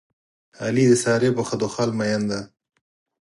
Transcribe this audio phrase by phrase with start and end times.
[0.63, 2.41] علي د سارې په خدو خال مین دی.